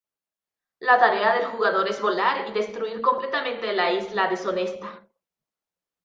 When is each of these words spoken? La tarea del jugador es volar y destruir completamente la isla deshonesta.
La 0.79 0.97
tarea 0.97 1.35
del 1.35 1.45
jugador 1.45 1.87
es 1.87 2.01
volar 2.01 2.49
y 2.49 2.53
destruir 2.53 3.01
completamente 3.01 3.71
la 3.71 3.91
isla 3.91 4.27
deshonesta. 4.27 5.05